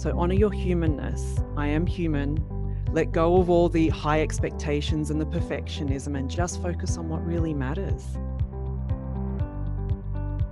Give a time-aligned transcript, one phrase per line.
[0.00, 1.40] So honor your humanness.
[1.58, 2.42] I am human.
[2.90, 7.22] Let go of all the high expectations and the perfectionism and just focus on what
[7.26, 8.06] really matters.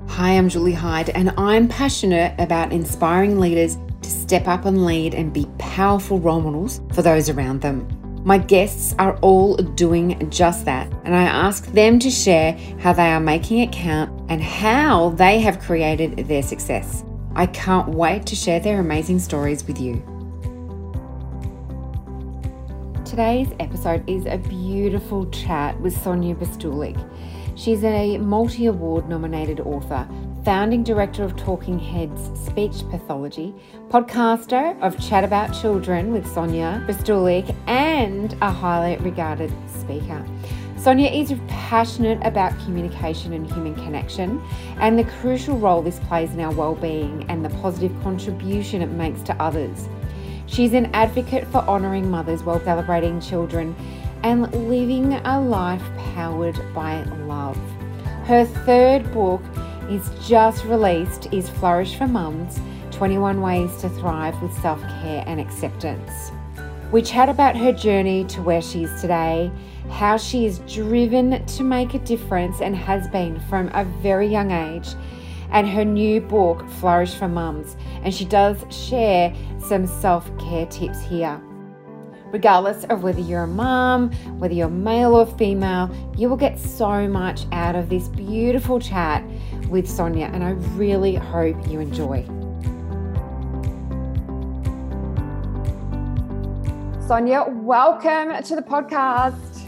[0.07, 5.15] Hi, I'm Julie Hyde, and I'm passionate about inspiring leaders to step up and lead
[5.15, 7.89] and be powerful role models for those around them.
[8.27, 13.09] My guests are all doing just that, and I ask them to share how they
[13.09, 17.03] are making it count and how they have created their success.
[17.39, 20.03] I can't wait to share their amazing stories with you.
[23.05, 26.99] Today's episode is a beautiful chat with Sonia Bestulic.
[27.55, 30.09] She's a multi award nominated author,
[30.45, 33.55] founding director of Talking Heads Speech Pathology,
[33.87, 40.27] podcaster of Chat About Children with Sonia Bestulic, and a highly regarded speaker.
[40.81, 44.41] Sonia is passionate about communication and human connection
[44.79, 49.21] and the crucial role this plays in our well-being and the positive contribution it makes
[49.23, 49.89] to others.
[50.47, 53.75] She's an advocate for honouring mothers while celebrating children
[54.23, 55.83] and living a life
[56.15, 57.59] powered by love.
[58.25, 59.43] Her third book
[59.91, 62.61] is just released is Flourish for Mums
[62.93, 66.31] 21 Ways to Thrive with Self Care and Acceptance.
[66.91, 69.51] We chat about her journey to where she is today,
[69.91, 74.51] how she is driven to make a difference and has been from a very young
[74.53, 74.89] age,
[75.51, 77.77] and her new book, Flourish for Mums.
[78.03, 81.39] And she does share some self care tips here.
[82.33, 87.07] Regardless of whether you're a mom, whether you're male or female, you will get so
[87.07, 89.23] much out of this beautiful chat
[89.69, 92.38] with Sonia, and I really hope you enjoy.
[97.09, 99.67] Sonia, welcome to the podcast.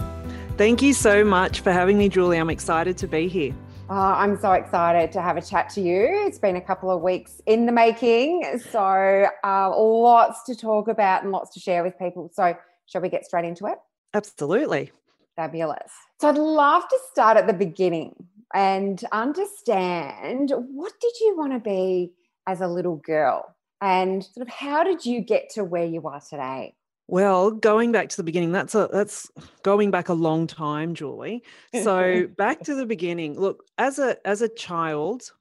[0.58, 2.36] Thank you so much for having me, Julie.
[2.36, 3.54] I'm excited to be here.
[3.88, 6.06] Oh, I'm so excited to have a chat to you.
[6.26, 8.60] It's been a couple of weeks in the making.
[8.70, 12.30] So, uh, lots to talk about and lots to share with people.
[12.30, 13.78] So, shall we get straight into it?
[14.12, 14.92] Absolutely.
[15.34, 15.92] Fabulous.
[16.20, 18.16] So, I'd love to start at the beginning
[18.52, 22.12] and understand what did you want to be
[22.46, 23.56] as a little girl?
[23.80, 26.74] And sort of how did you get to where you are today?
[27.10, 29.28] Well, going back to the beginning, that's a that's
[29.64, 31.42] going back a long time, Julie.
[31.82, 33.38] So back to the beginning.
[33.38, 35.32] Look, as a as a child,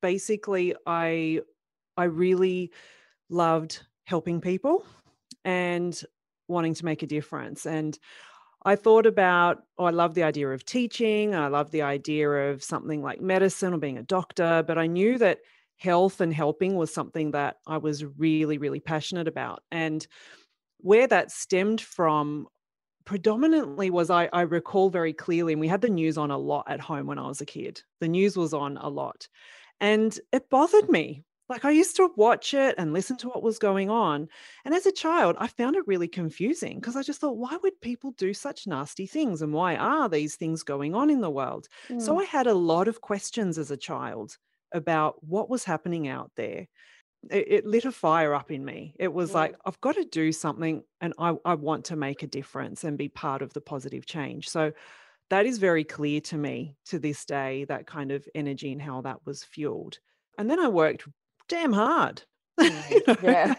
[0.00, 1.42] basically I
[1.98, 2.72] I really
[3.28, 4.86] loved helping people
[5.44, 6.02] and
[6.48, 7.66] wanting to make a difference.
[7.66, 7.98] And
[8.64, 11.34] I thought about, oh, I love the idea of teaching.
[11.34, 15.18] I love the idea of something like medicine or being a doctor, but I knew
[15.18, 15.40] that
[15.76, 19.62] health and helping was something that I was really, really passionate about.
[19.70, 20.06] And
[20.78, 22.46] where that stemmed from
[23.04, 26.66] predominantly was I, I recall very clearly, and we had the news on a lot
[26.68, 27.82] at home when I was a kid.
[28.00, 29.28] The news was on a lot.
[29.80, 31.24] And it bothered me.
[31.48, 34.28] Like I used to watch it and listen to what was going on.
[34.66, 37.80] And as a child, I found it really confusing because I just thought, why would
[37.80, 39.40] people do such nasty things?
[39.40, 41.66] And why are these things going on in the world?
[41.88, 42.02] Mm.
[42.02, 44.36] So I had a lot of questions as a child
[44.72, 46.66] about what was happening out there
[47.30, 48.94] it, it, lit a fire up in me.
[48.98, 52.28] It was like, I've got to do something and I, I want to make a
[52.28, 54.48] difference and be part of the positive change.
[54.48, 54.72] So
[55.30, 59.02] that is very clear to me to this day, that kind of energy and how
[59.02, 59.98] that was fueled.
[60.38, 61.06] And then I worked
[61.48, 62.22] damn hard.
[62.58, 63.54] Mm, you know, yeah.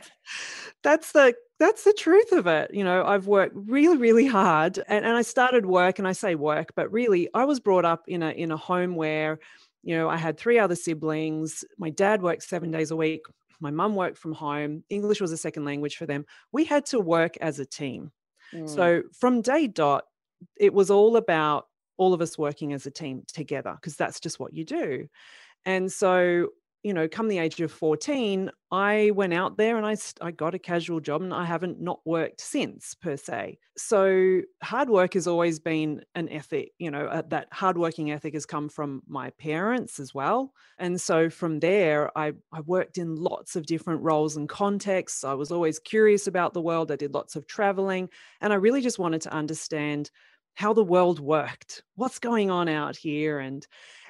[0.84, 2.74] That's the that's the truth of it.
[2.74, 6.36] You know, I've worked really, really hard and, and I started work and I say
[6.36, 9.40] work, but really I was brought up in a in a home where,
[9.84, 11.64] you know, I had three other siblings.
[11.78, 13.22] My dad worked seven days a week
[13.60, 14.84] my mum worked from home.
[14.90, 16.26] English was a second language for them.
[16.52, 18.12] We had to work as a team.
[18.54, 18.70] Mm.
[18.70, 20.06] So from day dot,
[20.58, 21.68] it was all about
[21.98, 25.08] all of us working as a team together because that's just what you do.
[25.66, 26.48] And so
[26.84, 30.56] you know, come the age of 14, I went out there and I, I got
[30.56, 33.58] a casual job and I haven't not worked since per se.
[33.78, 38.46] So hard work has always been an ethic, you know, uh, that hardworking ethic has
[38.46, 40.54] come from my parents as well.
[40.78, 45.24] And so from there, I, I worked in lots of different roles and contexts.
[45.26, 46.92] I was always curious about the world.
[46.92, 48.10] I did lots of traveling
[48.40, 50.12] and I really just wanted to understand
[50.60, 53.40] how the world worked, what's going on out here.
[53.40, 53.66] And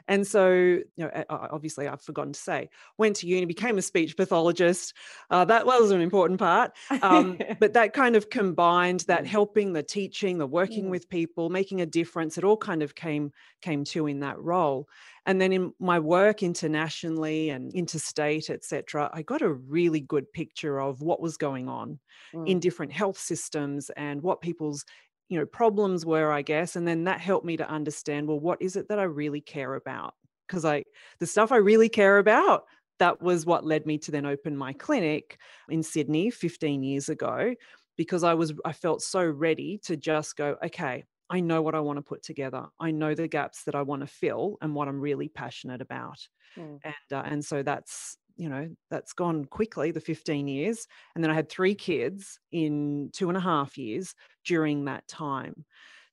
[0.08, 4.18] and so, you know, obviously, I've forgotten to say, went to uni, became a speech
[4.18, 4.96] pathologist.
[5.30, 6.72] Uh, that was an important part.
[7.04, 9.28] Um, but that kind of combined that mm.
[9.28, 10.90] helping, the teaching, the working mm.
[10.90, 12.40] with people, making a difference.
[12.40, 13.32] It all kind of came
[13.62, 14.90] came to in that role.
[15.28, 20.82] And then in my work internationally and interstate, etc., I got a really good picture
[20.82, 22.00] of what was going on
[22.34, 22.48] mm.
[22.50, 24.86] in different health systems and what people's
[25.30, 28.62] you know problems were i guess and then that helped me to understand well what
[28.62, 30.14] is it that i really care about
[30.48, 30.84] because i
[31.20, 32.66] the stuff i really care about
[33.00, 35.40] that was what led me to then open my clinic
[35.70, 37.56] in Sydney 15 years ago
[37.98, 41.80] because I was I felt so ready to just go okay I know what I
[41.80, 42.66] want to put together.
[42.80, 46.18] I know the gaps that I want to fill and what I'm really passionate about.
[46.58, 46.80] Mm.
[46.84, 51.30] And uh, and so that's you know that's gone quickly the 15 years and then
[51.30, 54.16] i had three kids in two and a half years
[54.46, 55.66] during that time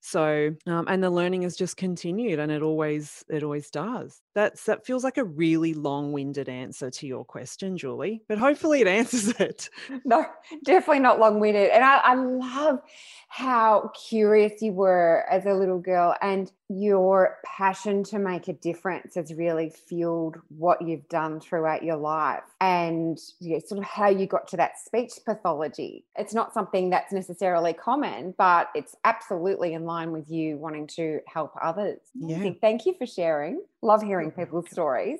[0.07, 4.63] so um, and the learning has just continued and it always it always does that's
[4.63, 9.29] that feels like a really long-winded answer to your question julie but hopefully it answers
[9.39, 9.69] it
[10.05, 10.25] no
[10.63, 12.79] definitely not long-winded and I, I love
[13.27, 19.15] how curious you were as a little girl and your passion to make a difference
[19.15, 24.25] has really fueled what you've done throughout your life and yeah, sort of how you
[24.25, 26.05] got to that speech pathology.
[26.17, 31.19] It's not something that's necessarily common, but it's absolutely in line with you wanting to
[31.27, 31.99] help others.
[32.13, 32.51] Yeah.
[32.61, 33.61] Thank you for sharing.
[33.81, 35.19] Love hearing people's stories.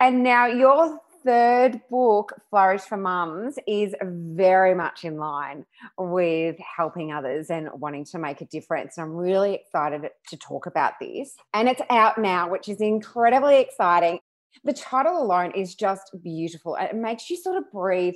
[0.00, 5.64] And now your third book, Flourish for Mums, is very much in line
[5.98, 8.98] with helping others and wanting to make a difference.
[8.98, 11.34] And I'm really excited to talk about this.
[11.54, 14.18] And it's out now, which is incredibly exciting.
[14.64, 16.76] The title alone is just beautiful.
[16.78, 18.14] It makes you sort of breathe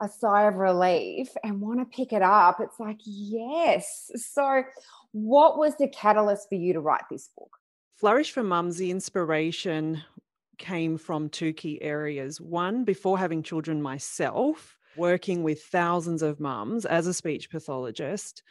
[0.00, 2.60] a sigh of relief and want to pick it up.
[2.60, 4.10] It's like, yes.
[4.14, 4.62] So,
[5.12, 7.50] what was the catalyst for you to write this book?
[7.96, 10.02] Flourish for Mums, the inspiration
[10.58, 12.40] came from two key areas.
[12.40, 18.42] One, before having children myself, working with thousands of mums as a speech pathologist,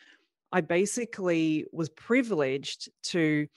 [0.52, 3.48] I basically was privileged to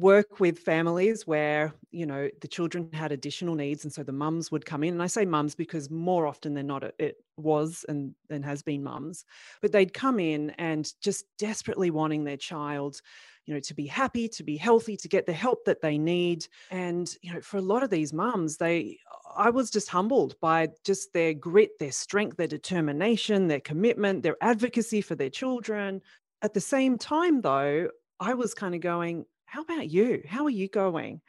[0.00, 4.50] work with families where you know the children had additional needs and so the mums
[4.50, 8.14] would come in and i say mums because more often than not it was and,
[8.30, 9.24] and has been mums
[9.60, 13.00] but they'd come in and just desperately wanting their child
[13.46, 16.46] you know to be happy to be healthy to get the help that they need
[16.70, 18.96] and you know for a lot of these mums they
[19.36, 24.36] i was just humbled by just their grit their strength their determination their commitment their
[24.40, 26.00] advocacy for their children.
[26.42, 30.50] At the same time though i was kind of going how about you how are
[30.50, 31.20] you going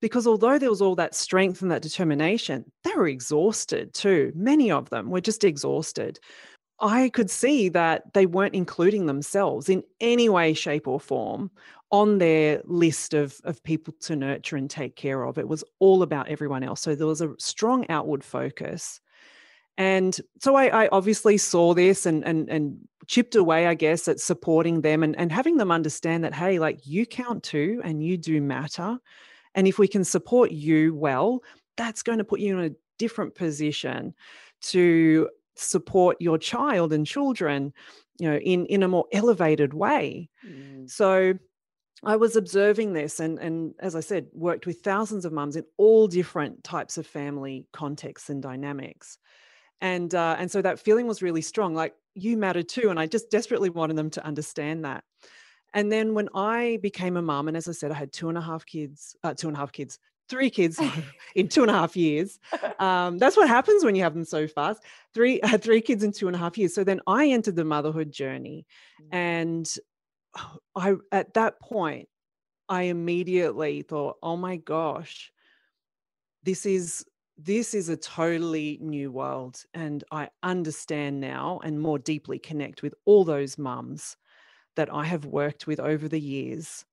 [0.00, 4.32] because although there was all that strength and that determination, they were exhausted too.
[4.34, 6.18] Many of them were just exhausted.
[6.80, 11.50] I could see that they weren't including themselves in any way, shape, or form
[11.90, 15.36] on their list of, of people to nurture and take care of.
[15.36, 16.80] It was all about everyone else.
[16.80, 19.00] So there was a strong outward focus.
[19.78, 24.20] And so I, I obviously saw this and, and, and chipped away, I guess, at
[24.20, 28.18] supporting them and, and having them understand that, hey, like you count too and you
[28.18, 28.98] do matter.
[29.54, 31.42] And if we can support you well,
[31.76, 34.14] that's going to put you in a different position
[34.60, 37.72] to support your child and children
[38.18, 40.88] you know in in a more elevated way mm.
[40.88, 41.34] so
[42.02, 45.64] I was observing this and and as I said worked with thousands of mums in
[45.76, 49.18] all different types of family contexts and dynamics
[49.80, 53.06] and uh, and so that feeling was really strong like you mattered too and I
[53.06, 55.04] just desperately wanted them to understand that
[55.74, 58.38] and then when I became a mum and as I said I had two and
[58.38, 59.98] a half kids uh, two and a half kids
[60.30, 60.80] three kids
[61.34, 62.38] in two and a half years.
[62.78, 64.82] Um, that's what happens when you have them so fast.
[65.12, 66.74] Three uh, three kids in two and a half years.
[66.74, 68.64] So then I entered the motherhood journey,
[69.02, 69.08] mm.
[69.12, 69.74] and
[70.76, 72.08] I at that point
[72.68, 75.32] I immediately thought, oh my gosh,
[76.44, 77.04] this is
[77.42, 82.94] this is a totally new world, and I understand now and more deeply connect with
[83.04, 84.16] all those mums
[84.76, 86.84] that I have worked with over the years.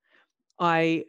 [0.60, 1.06] I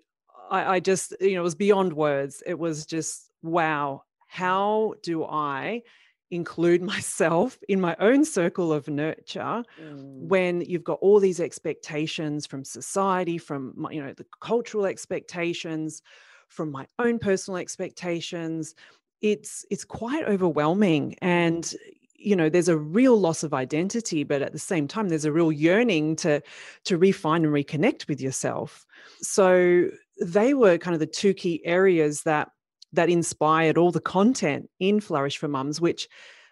[0.51, 2.43] I, I just, you know, it was beyond words.
[2.47, 5.83] It was just, wow, how do I
[6.31, 10.29] include myself in my own circle of nurture mm.
[10.29, 16.03] when you've got all these expectations from society from my, you know the cultural expectations
[16.49, 18.75] from my own personal expectations
[19.21, 21.75] it's it's quite overwhelming and
[22.15, 25.33] you know there's a real loss of identity but at the same time there's a
[25.33, 26.43] real yearning to
[26.85, 28.85] to refine and reconnect with yourself.
[29.21, 29.89] So
[30.21, 32.51] they were kind of the two key areas that
[32.93, 36.09] that inspired all the content in Flourish for Mums, which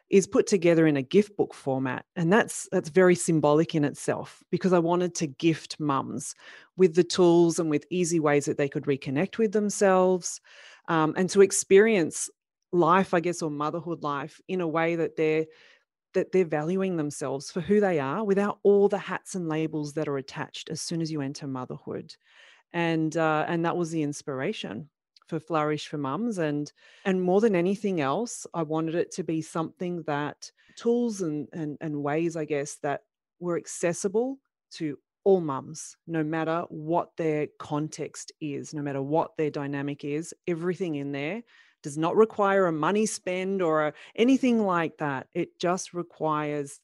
[0.09, 2.05] is put together in a gift book format.
[2.15, 6.35] And that's that's very symbolic in itself because i wanted to gift mums
[6.77, 10.41] with the tools and with easy ways that they could reconnect with themselves
[10.89, 12.31] um, and to experience
[12.73, 15.47] life i guess or motherhood life in a way that they're
[16.17, 20.09] that they're valuing themselves for who they are without all the hats and labels that
[20.09, 22.15] are attached as soon as you enter motherhood.
[22.73, 24.89] And uh, and that was the inspiration
[25.29, 26.39] for flourish for mums.
[26.39, 26.73] And
[27.05, 31.77] and more than anything else i wanted it to be something that tools and and,
[31.81, 33.03] and ways i guess that
[33.39, 34.39] were accessible
[34.71, 40.33] to all mums no matter what their context is no matter what their dynamic is
[40.47, 41.43] everything in there
[41.87, 45.29] does not require a money spend or a, anything like that.
[45.35, 46.81] It just requires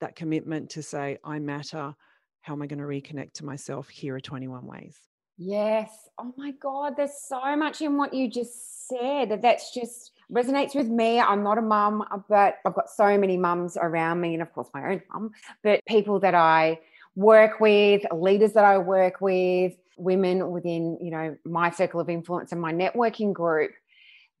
[0.00, 1.96] that commitment to say, I matter.
[2.40, 3.88] How am I going to reconnect to myself?
[3.88, 4.96] Here are 21 ways.
[5.38, 5.90] Yes.
[6.18, 9.30] Oh my God, there's so much in what you just said.
[9.30, 11.18] That that's just resonates with me.
[11.18, 14.52] I'm not a mum, uh, but I've got so many mums around me, and of
[14.52, 15.32] course, my own mum,
[15.64, 16.78] but people that I
[17.16, 22.52] work with, leaders that I work with, women within, you know, my circle of influence
[22.52, 23.72] and my networking group.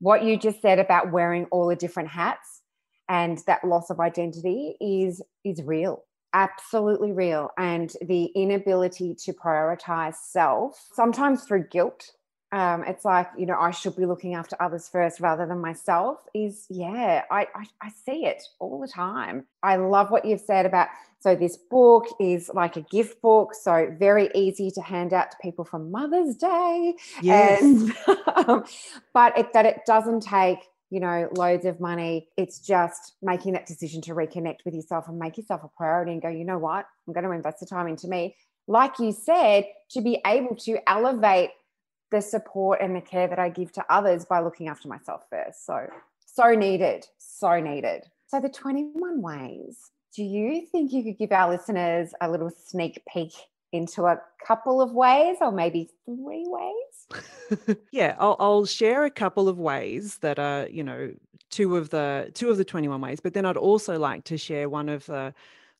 [0.04, 2.62] What you just said about wearing all the different hats
[3.08, 7.50] and that loss of identity is is real absolutely real.
[7.56, 12.10] And the inability to prioritize self sometimes through guilt
[12.54, 16.20] um, it's like you know i should be looking after others first rather than myself
[16.34, 19.46] is yeah I, I, I see it all the time.
[19.62, 20.88] I love what you've said about
[21.24, 25.36] so this book is like a gift book so very easy to hand out to
[25.40, 27.62] people for mother's day yes.
[27.62, 27.96] And,
[28.36, 28.64] um,
[29.14, 30.58] but it, that it doesn't take
[30.90, 32.28] you know, loads of money.
[32.36, 36.22] It's just making that decision to reconnect with yourself and make yourself a priority and
[36.22, 36.86] go, you know what?
[37.08, 38.36] I'm going to invest the time into me.
[38.68, 41.50] Like you said, to be able to elevate
[42.12, 45.66] the support and the care that I give to others by looking after myself first.
[45.66, 45.88] So,
[46.26, 48.04] so needed, so needed.
[48.28, 53.02] So, the 21 ways, do you think you could give our listeners a little sneak
[53.12, 53.32] peek
[53.72, 57.76] into a couple of ways or maybe three ways?
[57.90, 61.12] yeah, I'll, I'll, share a couple of ways that are, you know,
[61.50, 64.68] two of the two of the 21 ways, but then I'd also like to share
[64.68, 65.34] one of the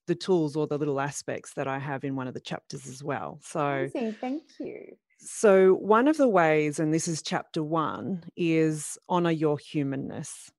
[0.06, 3.02] the tools or the little aspects that I have in one of the chapters as
[3.02, 3.38] well.
[3.42, 4.16] So Amazing.
[4.20, 4.96] thank you.
[5.18, 10.50] So one of the ways, and this is chapter one, is honor your humanness.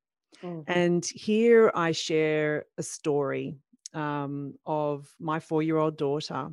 [0.46, 0.72] Mm-hmm.
[0.72, 3.56] And here I share a story
[3.94, 6.50] um, of my four year old daughter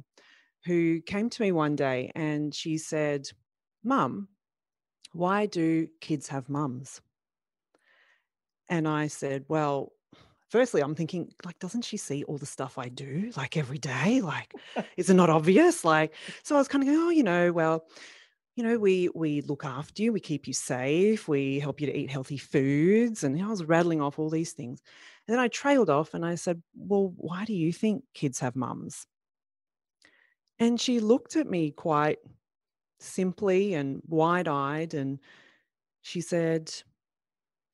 [0.64, 3.28] who came to me one day and she said,
[3.84, 4.28] Mum,
[5.12, 7.00] why do kids have mums?
[8.68, 9.92] And I said, Well,
[10.48, 14.20] firstly, I'm thinking, like, doesn't she see all the stuff I do like every day?
[14.22, 14.54] Like,
[14.96, 15.84] is it not obvious?
[15.84, 17.84] Like, so I was kind of going, Oh, you know, well,
[18.54, 21.96] you know, we we look after you, we keep you safe, we help you to
[21.96, 23.24] eat healthy foods.
[23.24, 24.82] And I was rattling off all these things.
[25.26, 28.56] And then I trailed off and I said, Well, why do you think kids have
[28.56, 29.06] mums?
[30.58, 32.18] And she looked at me quite
[33.00, 35.18] simply and wide eyed and
[36.02, 36.72] she said,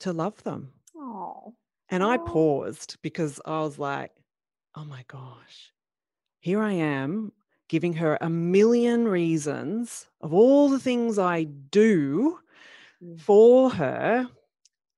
[0.00, 0.72] to love them.
[0.96, 1.54] Oh.
[1.90, 4.12] And I paused because I was like,
[4.76, 5.72] oh my gosh,
[6.40, 7.32] here I am
[7.68, 12.38] giving her a million reasons of all the things I do
[13.02, 13.20] mm.
[13.20, 14.28] for her.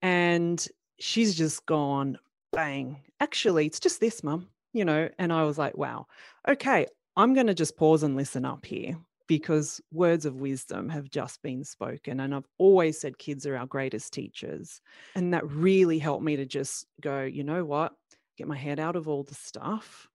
[0.03, 0.67] And
[0.99, 2.19] she's just gone,
[2.53, 3.01] bang.
[3.21, 5.09] Actually, it's just this, mum, you know.
[5.19, 6.07] And I was like, wow,
[6.49, 6.87] okay,
[7.17, 8.97] I'm going to just pause and listen up here
[9.27, 12.21] because words of wisdom have just been spoken.
[12.21, 14.81] And I've always said kids are our greatest teachers.
[15.15, 17.93] And that really helped me to just go, you know what?
[18.37, 20.10] Get my head out of all the stuff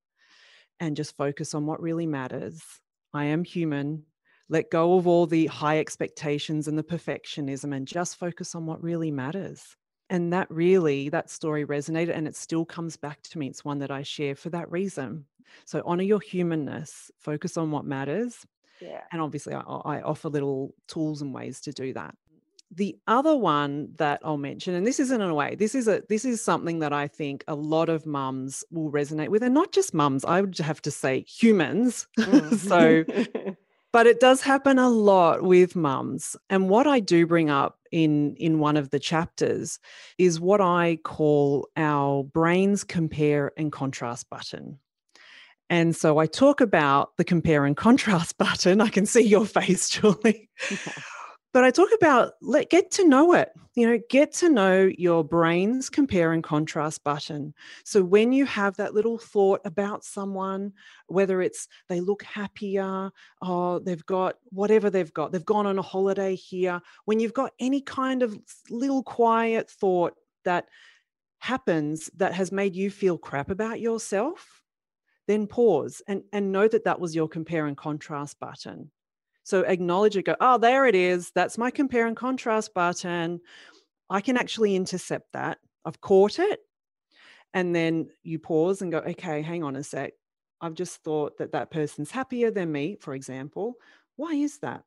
[0.80, 2.62] and just focus on what really matters.
[3.14, 4.04] I am human.
[4.50, 8.84] Let go of all the high expectations and the perfectionism and just focus on what
[8.84, 9.76] really matters.
[10.10, 13.48] And that really, that story resonated and it still comes back to me.
[13.48, 15.26] It's one that I share for that reason
[15.66, 18.46] so honor your humanness, focus on what matters.
[18.82, 19.02] Yeah.
[19.12, 22.16] And obviously, I, I offer little tools and ways to do that.
[22.76, 26.04] The other one that I'll mention, and this isn't in a way, this is a
[26.10, 29.72] this is something that I think a lot of mums will resonate with, and not
[29.72, 30.26] just mums.
[30.26, 32.08] I would have to say humans.
[32.26, 32.56] Mm.
[32.56, 33.56] so
[33.94, 38.36] but it does happen a lot with mums and what i do bring up in
[38.36, 39.80] in one of the chapters
[40.18, 44.80] is what i call our brains compare and contrast button
[45.70, 48.82] and so I talk about the compare and contrast button.
[48.82, 50.50] I can see your face, Julie.
[51.56, 53.50] But I talk about let get to know it.
[53.76, 57.54] You know, get to know your brain's compare and contrast button.
[57.86, 60.74] So when you have that little thought about someone,
[61.08, 63.10] whether it's they look happier,
[63.42, 67.54] or they've got whatever they've got, they've gone on a holiday here, when you've got
[67.58, 68.38] any kind of
[68.70, 70.66] little quiet thought that
[71.40, 74.62] happens that has made you feel crap about yourself,
[75.26, 78.92] then pause and, and know that that was your compare and contrast button.
[79.46, 81.32] So acknowledge it, go, oh, there it is.
[81.36, 83.40] That's my compare and contrast button.
[84.10, 85.60] I can actually intercept that.
[85.86, 86.62] I've caught it.
[87.54, 90.14] And then you pause and go, okay, hang on a sec.
[90.62, 93.76] I've just thought that that person's happier than me, for example.
[94.16, 94.84] Why is that?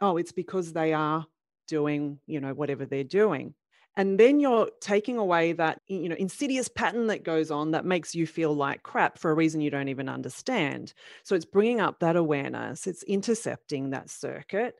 [0.00, 1.24] Oh, it's because they are
[1.68, 3.54] doing, you know, whatever they're doing
[3.96, 8.14] and then you're taking away that you know insidious pattern that goes on that makes
[8.14, 10.92] you feel like crap for a reason you don't even understand
[11.22, 14.76] so it's bringing up that awareness it's intercepting that circuit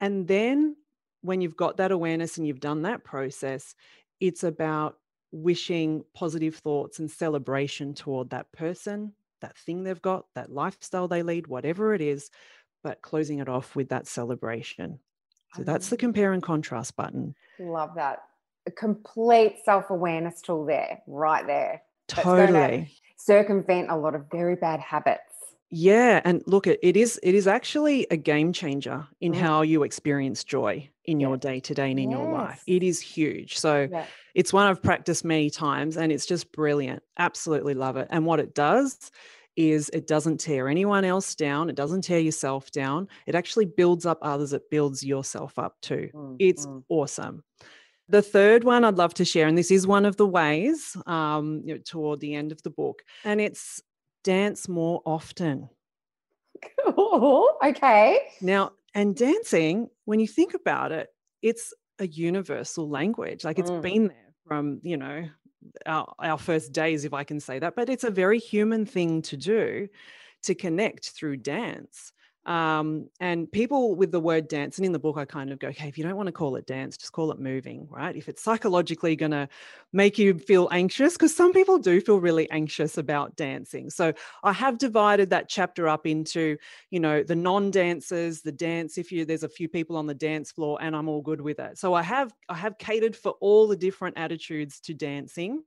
[0.00, 0.76] and then
[1.22, 3.74] when you've got that awareness and you've done that process,
[4.20, 4.98] it's about
[5.30, 11.22] wishing positive thoughts and celebration toward that person, that thing they've got, that lifestyle they
[11.22, 12.30] lead, whatever it is,
[12.82, 14.98] but closing it off with that celebration.
[15.54, 17.34] So that's the compare and contrast button.
[17.60, 18.22] Love that.
[18.66, 21.82] A complete self awareness tool there, right there.
[22.08, 22.92] Totally.
[23.16, 25.20] Circumvent a lot of very bad habits.
[25.74, 29.36] Yeah, and look, it, it is it is actually a game changer in mm.
[29.36, 32.18] how you experience joy in your day to day and in yes.
[32.18, 32.62] your life.
[32.66, 33.58] It is huge.
[33.58, 34.04] So yeah.
[34.34, 37.02] it's one I've practiced many times, and it's just brilliant.
[37.18, 38.06] Absolutely love it.
[38.10, 39.10] And what it does
[39.56, 41.70] is it doesn't tear anyone else down.
[41.70, 43.08] It doesn't tear yourself down.
[43.26, 44.52] It actually builds up others.
[44.52, 46.10] It builds yourself up too.
[46.14, 46.82] Mm, it's mm.
[46.90, 47.44] awesome.
[48.12, 51.62] The third one I'd love to share, and this is one of the ways um,
[51.64, 53.82] you know, toward the end of the book, and it's
[54.22, 55.70] dance more often.
[56.84, 57.48] Cool.
[57.64, 58.18] Okay.
[58.42, 61.08] Now, and dancing, when you think about it,
[61.40, 63.44] it's a universal language.
[63.44, 63.80] Like it's mm.
[63.80, 65.24] been there from, you know,
[65.86, 69.22] our, our first days, if I can say that, but it's a very human thing
[69.22, 69.88] to do
[70.42, 72.12] to connect through dance.
[72.44, 75.68] Um, and people with the word dance, and in the book, I kind of go,
[75.68, 78.16] okay, if you don't want to call it dance, just call it moving, right?
[78.16, 79.48] If it's psychologically going to
[79.92, 83.90] make you feel anxious, because some people do feel really anxious about dancing.
[83.90, 86.56] So I have divided that chapter up into,
[86.90, 88.98] you know, the non-dancers, the dance.
[88.98, 91.60] If you there's a few people on the dance floor, and I'm all good with
[91.60, 91.78] it.
[91.78, 95.62] So I have I have catered for all the different attitudes to dancing.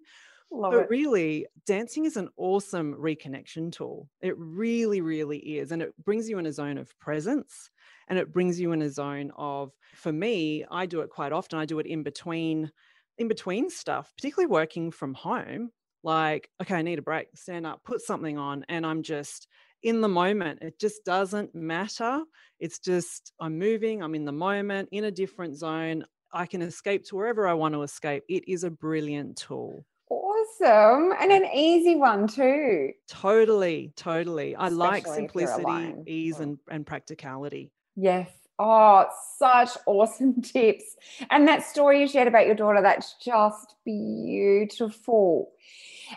[0.52, 0.90] Love but it.
[0.90, 4.10] really, dancing is an awesome reconnection tool.
[4.22, 5.72] It really, really is.
[5.72, 7.70] And it brings you in a zone of presence
[8.08, 11.60] and it brings you in a zone of, for me, I do it quite often.
[11.60, 12.72] I do it in between,
[13.18, 15.72] in between stuff, particularly working from home.
[16.04, 19.48] Like, okay, I need a break, stand up, put something on, and I'm just
[19.82, 20.60] in the moment.
[20.62, 22.22] It just doesn't matter.
[22.60, 26.06] It's just, I'm moving, I'm in the moment, in a different zone.
[26.32, 28.24] I can escape to wherever I want to escape.
[28.30, 29.84] It is a brilliant tool
[30.46, 32.92] awesome and an easy one too.
[33.08, 34.56] Totally, totally.
[34.56, 36.42] I Especially like simplicity, ease, mm.
[36.42, 37.72] and, and practicality.
[37.96, 38.30] Yes.
[38.58, 39.06] Oh,
[39.38, 40.96] such awesome tips.
[41.30, 45.52] And that story you shared about your daughter, that's just beautiful.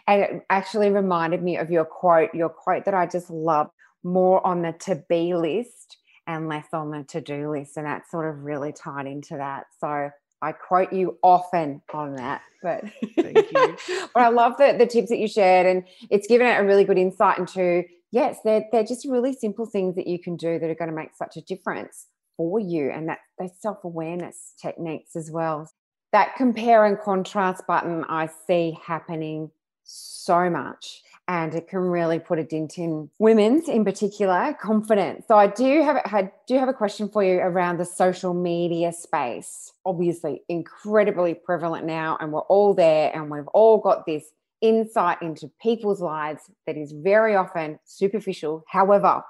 [0.06, 3.70] And it actually reminded me of your quote, your quote that I just love
[4.04, 7.76] more on the to be list and less on the to do list.
[7.76, 9.66] And that sort of really tied into that.
[9.80, 12.84] So I quote you often on that, but
[13.16, 13.76] thank you.
[14.14, 16.84] but I love the, the tips that you shared, and it's given it a really
[16.84, 20.70] good insight into yes, they're they're just really simple things that you can do that
[20.70, 25.16] are going to make such a difference for you, and that those self awareness techniques
[25.16, 25.68] as well.
[26.12, 29.50] That compare and contrast button I see happening
[29.84, 35.26] so much and it can really put a dent in women's in particular confidence.
[35.28, 38.92] So i do have had do have a question for you around the social media
[38.92, 39.72] space.
[39.84, 44.24] Obviously incredibly prevalent now and we're all there and we've all got this
[44.60, 48.64] insight into people's lives that is very often superficial.
[48.66, 49.22] However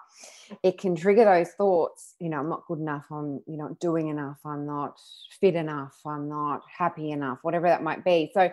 [0.62, 4.08] it can trigger those thoughts you know i'm not good enough i'm you know doing
[4.08, 4.98] enough i'm not
[5.40, 8.30] fit enough i'm not happy enough whatever that might be.
[8.32, 8.50] So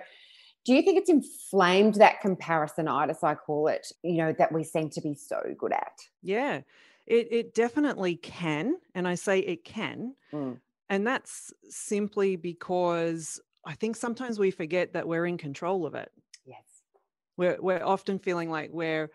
[0.65, 4.89] do you think it's inflamed that comparisonitis, I call it, you know, that we seem
[4.91, 5.99] to be so good at?
[6.23, 6.62] Yeah,
[7.06, 8.78] it, it definitely can.
[8.95, 10.15] And I say it can.
[10.34, 10.60] Mm.
[10.89, 16.12] And that's simply because I think sometimes we forget that we're in control of it.
[16.45, 16.63] Yes.
[17.38, 19.12] We're, we're often feeling like we're,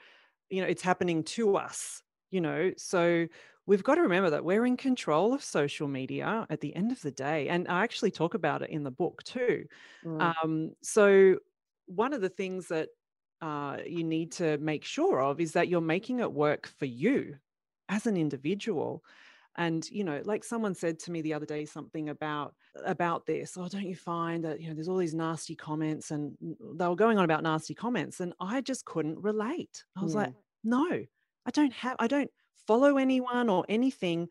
[0.50, 2.72] you know, it's happening to us, you know.
[2.76, 3.26] So
[3.66, 7.00] we've got to remember that we're in control of social media at the end of
[7.02, 7.48] the day.
[7.48, 9.64] And I actually talk about it in the book too.
[10.04, 10.34] Mm.
[10.42, 11.36] Um, so,
[11.86, 12.88] one of the things that
[13.42, 17.36] uh, you need to make sure of is that you're making it work for you
[17.88, 19.02] as an individual
[19.56, 23.56] and you know like someone said to me the other day something about about this
[23.58, 26.36] oh don't you find that you know there's all these nasty comments and
[26.76, 30.20] they were going on about nasty comments and i just couldn't relate i was yeah.
[30.20, 31.04] like no
[31.46, 32.30] i don't have i don't
[32.66, 34.28] follow anyone or anything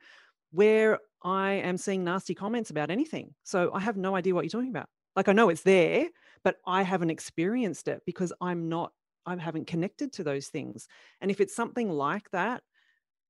[0.51, 3.33] where I am seeing nasty comments about anything.
[3.43, 4.89] So I have no idea what you're talking about.
[5.15, 6.07] Like I know it's there,
[6.43, 8.93] but I haven't experienced it because I'm not,
[9.25, 10.87] I haven't connected to those things.
[11.21, 12.63] And if it's something like that,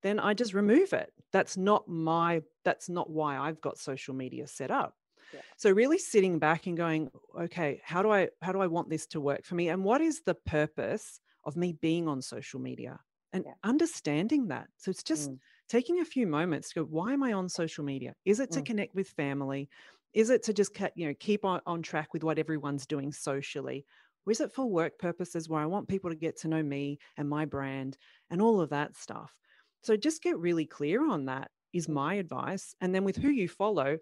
[0.02, 1.12] then I just remove it.
[1.34, 4.94] That's not my, that's not why I've got social media set up.
[5.34, 5.42] Yeah.
[5.58, 9.06] So really sitting back and going, okay, how do I how do I want this
[9.08, 9.70] to work for me?
[9.70, 13.00] And what is the purpose of me being on social media?
[13.34, 13.54] And yeah.
[13.64, 14.68] understanding that.
[14.78, 15.38] So it's just mm.
[15.68, 18.14] taking a few moments to go, why am I on social media?
[18.26, 18.66] Is it to mm.
[18.66, 19.70] connect with family?
[20.14, 23.86] Is it to just you know keep on, on track with what everyone's doing socially?
[24.26, 27.00] Or is it for work purposes where I want people to get to know me
[27.18, 27.98] and my brand
[28.30, 29.34] and all of that stuff?
[29.84, 31.94] So just get really clear on that is mm.
[31.94, 32.76] my advice.
[32.82, 33.98] And then with who you follow,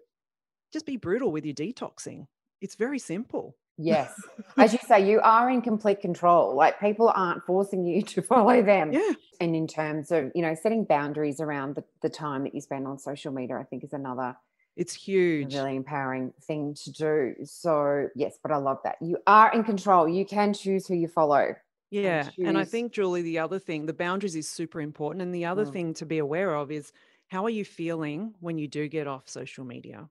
[0.72, 2.26] just be brutal with your detoxing.
[2.60, 3.56] It's very simple.
[3.78, 4.12] Yes.
[4.58, 6.54] As you say, you are in complete control.
[6.54, 8.92] Like people aren't forcing you to follow them.
[8.92, 9.12] Yeah.
[9.40, 12.86] And in terms of, you know, setting boundaries around the, the time that you spend
[12.86, 14.36] on social media, I think is another
[14.76, 15.54] it's huge.
[15.54, 17.34] really empowering thing to do.
[17.44, 18.96] So yes, but I love that.
[19.00, 20.08] You are in control.
[20.08, 21.54] You can choose who you follow.
[21.90, 22.28] Yeah.
[22.36, 25.22] And, and I think, Julie, the other thing, the boundaries is super important.
[25.22, 25.72] And the other Mm.
[25.72, 26.92] thing to be aware of is
[27.28, 30.08] how are you feeling when you do get off social media?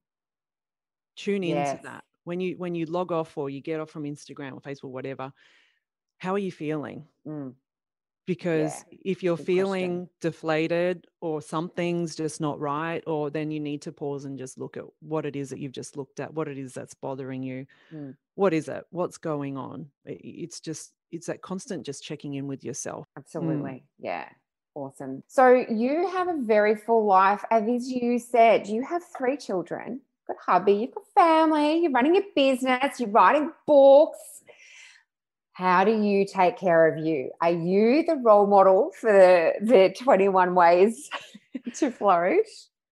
[1.16, 1.84] Tune into Yes.
[1.84, 2.04] that.
[2.28, 5.32] When you when you log off or you get off from Instagram or Facebook, whatever,
[6.18, 7.06] how are you feeling?
[7.26, 7.54] Mm.
[8.26, 9.56] because if you're good question.
[9.56, 14.58] feeling deflated or something's just not right or then you need to pause and just
[14.58, 17.42] look at what it is that you've just looked at what it is that's bothering
[17.42, 18.16] you Mm.
[18.36, 22.66] what is it what's going on it's just it's that constant just checking in with
[22.66, 23.86] yourself Absolutely.
[24.00, 24.28] Yeah.
[24.76, 25.24] Awesome.
[25.28, 27.44] So you have a very full life.
[27.50, 32.18] As you said, you have three children, you've got hubby, you've got family, you're running
[32.18, 34.20] a business, you're writing books.
[35.54, 37.32] How do you take care of you?
[37.42, 41.10] Are you the role model for the, the 21 ways
[41.76, 42.48] to flourish?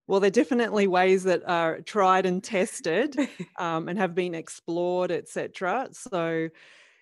[0.07, 3.17] well there are definitely ways that are tried and tested
[3.57, 6.47] um, and have been explored etc so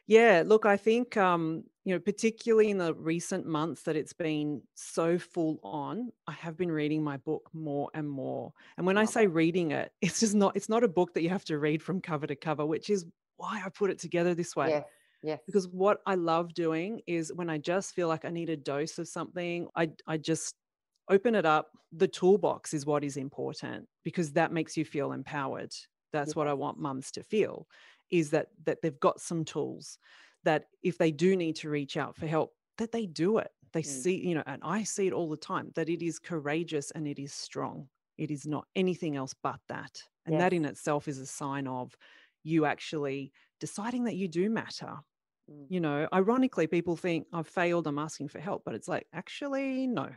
[0.07, 4.61] yeah look i think um, you know particularly in the recent months that it's been
[4.75, 9.05] so full on i have been reading my book more and more and when i
[9.05, 11.81] say reading it it's just not it's not a book that you have to read
[11.81, 13.05] from cover to cover which is
[13.37, 14.83] why i put it together this way Yeah.
[15.25, 15.39] Yes.
[15.45, 18.99] because what I love doing is when I just feel like I need a dose
[18.99, 20.53] of something, I I just
[21.09, 21.69] open it up.
[21.93, 25.71] The toolbox is what is important because that makes you feel empowered.
[26.11, 27.67] That's what I want mums to feel
[28.11, 29.97] is that that they've got some tools
[30.43, 33.51] that if they do need to reach out for help, that they do it.
[33.73, 33.89] They Mm.
[34.03, 37.07] see, you know, and I see it all the time that it is courageous and
[37.07, 37.89] it is strong.
[38.17, 40.03] It is not anything else but that.
[40.25, 41.97] And that in itself is a sign of
[42.43, 44.97] you actually deciding that you do matter
[45.49, 45.69] Mm.
[45.69, 49.87] you know ironically people think i've failed i'm asking for help but it's like actually
[49.87, 50.09] no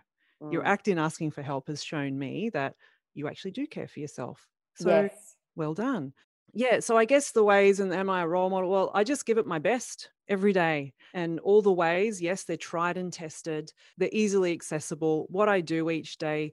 [0.51, 0.67] your Mm.
[0.67, 2.75] act in asking for help has shown me that
[3.15, 5.37] you actually do care for yourself so yes.
[5.55, 6.12] well done
[6.53, 9.27] yeah so i guess the ways and am i a role model well i just
[9.27, 13.73] give it my best every day and all the ways yes they're tried and tested
[13.99, 15.27] they're easily accessible.
[15.31, 16.53] What i do each day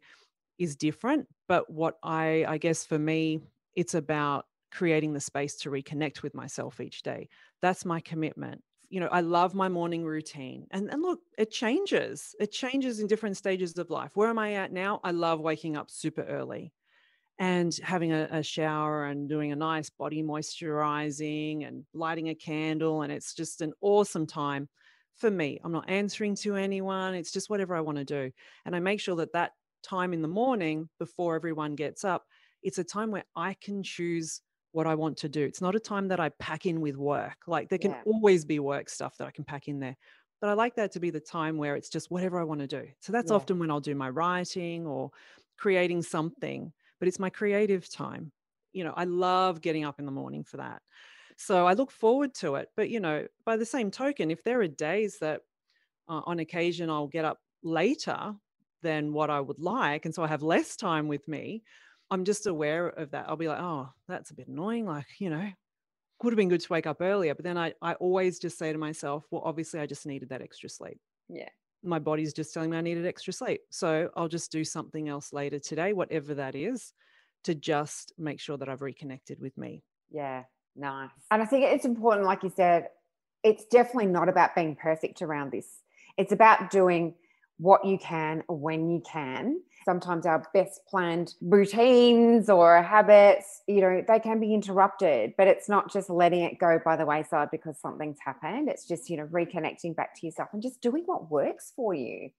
[0.57, 3.39] is different but what i i guess for me
[3.75, 7.29] it's about creating the space to reconnect with myself each day.
[7.61, 8.63] That's my commitment.
[8.89, 12.35] You know i love my morning routine and and look it changes.
[12.39, 14.11] It changes in different stages of life.
[14.15, 14.99] Where am i at now?
[15.03, 16.73] I love waking up super early
[17.39, 23.01] and having a, a shower and doing a nice body moisturizing and lighting a candle
[23.01, 24.69] and it's just an awesome time
[25.15, 28.31] for me i'm not answering to anyone it's just whatever i want to do
[28.65, 32.25] and i make sure that that time in the morning before everyone gets up
[32.61, 34.41] it's a time where i can choose
[34.71, 35.43] what I want to do.
[35.43, 37.43] It's not a time that I pack in with work.
[37.45, 38.05] Like there can Yeah.
[38.05, 39.95] always be work stuff that I can pack in there.
[40.41, 42.65] But I like that to be the time where it's just whatever I want to
[42.65, 42.87] do.
[42.99, 43.29] So that's Yeah.
[43.29, 45.11] often when I'll do my writing or
[45.59, 48.31] creating something, but it's my creative time.
[48.71, 50.81] You know, I love getting up in the morning for that.
[51.35, 52.69] So I look forward to it.
[52.77, 55.41] But, you know, by the same token, if there are days that
[56.07, 58.33] uh, on occasion I'll get up later
[58.83, 61.63] than what I would like, and so I have less time with me,
[62.09, 63.25] I'm just aware of that.
[63.27, 64.85] I'll be like, oh, that's a bit annoying.
[64.85, 65.49] Like, you know,
[66.23, 67.35] would have been good to wake up earlier.
[67.35, 70.41] But then I, I always just say to myself, well, obviously, I just needed that
[70.41, 71.01] extra sleep.
[71.27, 71.49] Yeah.
[71.83, 73.61] My body's just telling me I needed extra sleep.
[73.69, 76.93] So I'll just do something else later today, whatever that is,
[77.43, 79.83] to just make sure that I've reconnected with me.
[80.09, 80.43] Yeah,
[80.75, 81.09] nice.
[81.29, 82.87] And I think it's important, like you said,
[83.43, 85.67] it's definitely not about being perfect around this.
[86.17, 87.15] It's about doing
[87.57, 89.61] what you can when you can.
[89.85, 95.69] Sometimes our best planned routines or habits, you know, they can be interrupted, but it's
[95.69, 98.69] not just letting it go by the wayside because something's happened.
[98.69, 102.29] It's just, you know, reconnecting back to yourself and just doing what works for you.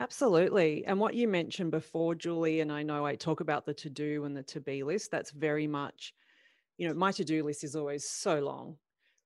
[0.00, 0.84] Absolutely.
[0.86, 4.24] And what you mentioned before, Julie, and I know I talk about the to do
[4.24, 6.14] and the to be list, that's very much,
[6.78, 8.76] you know, my to do list is always so long.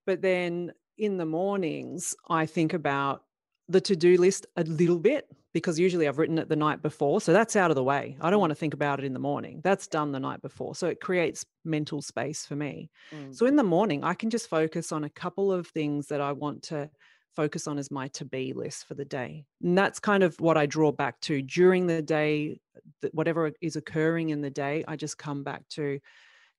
[0.07, 3.23] But then in the mornings, I think about
[3.69, 7.21] the to do list a little bit because usually I've written it the night before.
[7.21, 8.17] So that's out of the way.
[8.21, 9.61] I don't want to think about it in the morning.
[9.65, 10.75] That's done the night before.
[10.75, 12.91] So it creates mental space for me.
[13.11, 13.35] Mm.
[13.35, 16.33] So in the morning, I can just focus on a couple of things that I
[16.33, 16.91] want to
[17.35, 19.45] focus on as my to be list for the day.
[19.63, 22.61] And that's kind of what I draw back to during the day,
[23.13, 26.01] whatever is occurring in the day, I just come back to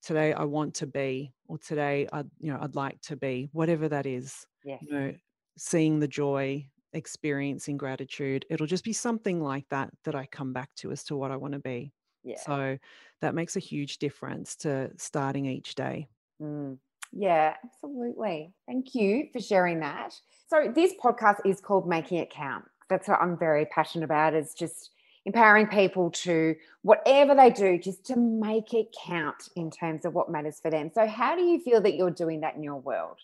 [0.02, 3.90] today I want to be, or today I, you know, I'd like to be, whatever
[3.90, 4.82] that is, Yes.
[4.82, 5.14] you know,
[5.58, 8.46] seeing the joy, experiencing gratitude.
[8.50, 11.38] It'll just be something like that that I come back to as to what I
[11.38, 11.94] want to be.
[12.24, 12.40] Yeah.
[12.46, 12.78] So
[13.22, 16.08] that makes a huge difference to starting each day.
[16.42, 16.78] Mm.
[17.14, 18.52] Yeah, absolutely.
[18.68, 20.14] Thank you for sharing that.
[20.50, 22.66] So this podcast is called Making It Count.
[22.90, 24.92] That's what I'm very passionate about is just
[25.26, 30.32] empowering people to whatever they do just to make it count in terms of what
[30.32, 30.90] matters for them.
[30.94, 33.18] So how do you feel that you're doing that in your world?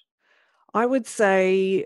[0.73, 1.85] I would say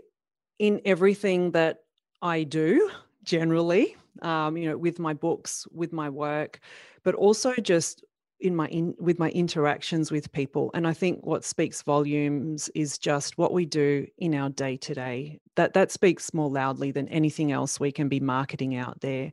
[0.60, 1.84] in everything that
[2.22, 2.90] I do
[3.24, 6.60] generally, um, you know, with my books, with my work,
[7.04, 8.04] but also just
[8.40, 10.70] in my in with my interactions with people.
[10.74, 14.94] And i think what speaks volumes is just what we do in our day to
[14.94, 19.32] day that that speaks more loudly than anything else we can be marketing out there.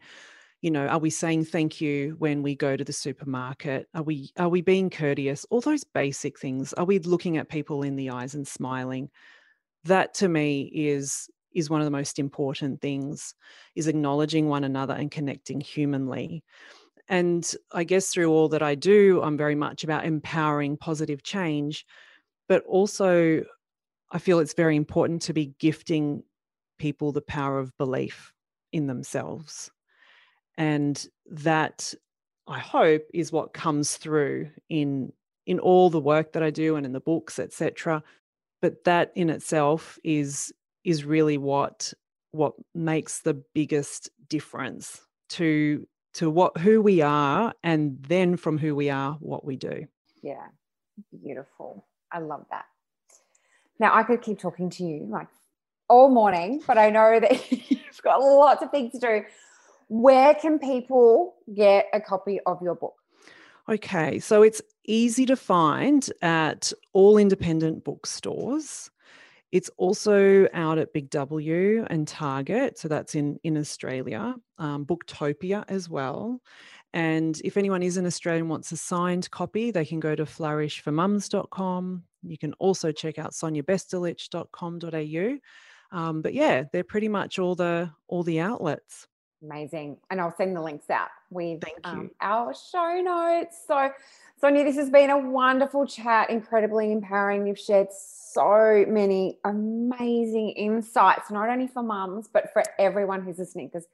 [0.62, 3.88] You know are we saying thank you when we go to the supermarket?
[3.94, 5.44] Are we are we being courteous?
[5.50, 6.72] All those basic things.
[6.74, 9.10] Are we looking at people in the eyes and smiling
[9.84, 13.34] that to me is is one of the most important things
[13.76, 16.42] is acknowledging one another and connecting humanly
[17.08, 21.84] and I guess through all that I do, I'm very much about empowering positive change.
[22.48, 23.44] But also,
[24.10, 26.22] I feel it's very important to be gifting
[26.78, 28.32] people the power of belief
[28.72, 29.70] in themselves.
[30.56, 31.92] And that,
[32.46, 35.12] I hope, is what comes through in
[35.46, 38.02] in all the work that I do and in the books, etc.
[38.64, 40.50] But that in itself is
[40.84, 41.92] is really what
[42.30, 45.02] what makes the biggest difference
[45.36, 49.84] to to what who we are and then from who we are what we do.
[50.22, 50.46] Yeah.
[51.22, 51.86] Beautiful.
[52.10, 52.64] I love that.
[53.78, 55.28] Now i could keep talking to you like
[55.90, 59.24] all morning but i know that you've got lots of things to do.
[59.88, 62.94] Where can people get a copy of your book
[63.68, 68.90] okay so it's easy to find at all independent bookstores
[69.54, 74.34] it's also out at Big W and Target, so that's in in Australia.
[74.58, 76.40] Um, Booktopia as well.
[76.92, 80.24] And if anyone is in Australia and wants a signed copy, they can go to
[80.24, 82.02] flourishformums.com.
[82.24, 85.96] You can also check out soniabestulic.com.au.
[85.96, 89.06] Um, but yeah, they're pretty much all the all the outlets.
[89.44, 89.98] Amazing.
[90.10, 93.58] And I'll send the links out with um, our show notes.
[93.66, 93.90] So,
[94.40, 97.46] Sonia, this has been a wonderful chat, incredibly empowering.
[97.46, 103.68] You've shared so many amazing insights, not only for mums, but for everyone who's listening,
[103.68, 103.86] because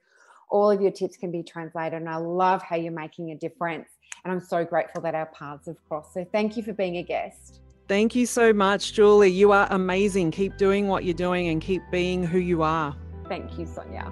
[0.49, 1.99] all of your tips can be translated.
[1.99, 3.89] And I love how you're making a difference.
[4.23, 6.13] And I'm so grateful that our paths have crossed.
[6.13, 7.61] So thank you for being a guest.
[7.87, 9.31] Thank you so much, Julie.
[9.31, 10.31] You are amazing.
[10.31, 12.95] Keep doing what you're doing and keep being who you are.
[13.27, 14.11] Thank you, Sonia.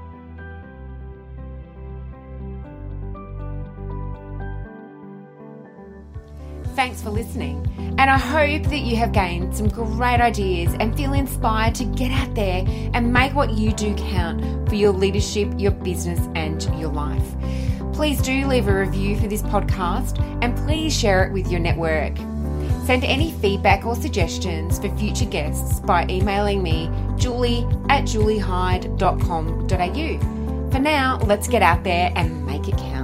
[6.79, 7.65] Thanks for listening.
[7.97, 12.09] And I hope that you have gained some great ideas and feel inspired to get
[12.09, 12.63] out there
[12.93, 17.35] and make what you do count for your leadership, your business, and your life.
[17.91, 22.15] Please do leave a review for this podcast and please share it with your network.
[22.85, 30.71] Send any feedback or suggestions for future guests by emailing me, julie at juliehyde.com.au.
[30.71, 32.98] For now, let's get out there and make it count.